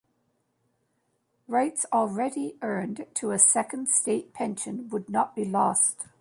Rights 1.47 1.85
already 1.93 2.55
earned 2.63 3.05
to 3.13 3.29
a 3.29 3.37
Second 3.37 3.87
State 3.87 4.33
Pension 4.33 4.89
would 4.89 5.09
not 5.11 5.35
be 5.35 5.45
lost. 5.45 6.07